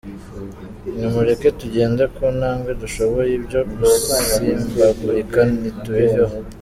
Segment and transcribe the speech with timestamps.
[0.97, 5.39] Nimureke tugende ku ntambwe dushoboye ibyo gusimbagulika
[5.83, 6.35] tubiveho.